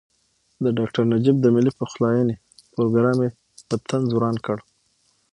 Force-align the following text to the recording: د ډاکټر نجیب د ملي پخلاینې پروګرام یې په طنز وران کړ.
د 0.63 0.65
ډاکټر 0.77 1.03
نجیب 1.13 1.35
د 1.41 1.47
ملي 1.55 1.71
پخلاینې 1.79 2.35
پروګرام 2.73 3.17
یې 3.25 3.29
په 3.67 3.75
طنز 3.89 4.09
وران 4.13 4.35
کړ. 4.45 4.57